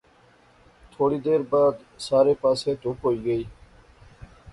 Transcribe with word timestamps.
تھوڑی 0.91 1.17
دیر 1.25 1.41
بعد 1.51 1.73
سارے 2.07 2.33
پاسے 2.41 2.71
تہوپ 2.81 2.97
ہوئی 3.05 3.17
غئی 3.25 3.43